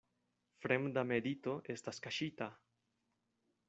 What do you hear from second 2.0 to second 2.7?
kaŝita.